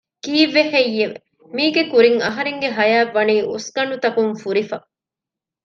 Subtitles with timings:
[0.23, 1.17] ކީއްވެ ހެއްޔެވެ؟
[1.55, 4.77] މީގެ ކުރިން އަހަރެންގެ ހަޔާތް ވަނީ އުސްގަނޑުތަކުން ފުރިފަ